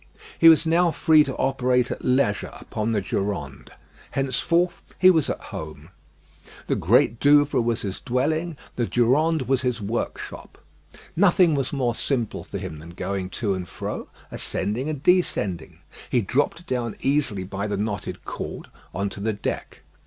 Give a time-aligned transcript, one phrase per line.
[0.39, 3.69] He was now free to operate at leisure upon the Durande.
[4.09, 5.89] Henceforth he was at home.
[6.65, 10.57] The Great Douvre was his dwelling; the Durande was his workshop.
[11.15, 15.81] Nothing was more simple for him than going to and fro, ascending and descending.
[16.09, 19.83] He dropped down easily by the knotted cord on to the deck.